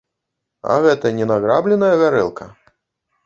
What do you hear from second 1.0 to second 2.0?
не награбленая